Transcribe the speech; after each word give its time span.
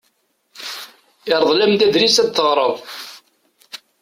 Irḍel-am-d 1.31 1.81
adlis 1.85 2.17
ad 2.23 2.27
t-teɣreḍ. 2.29 2.75